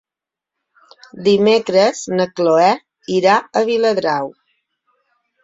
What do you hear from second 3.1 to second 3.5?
irà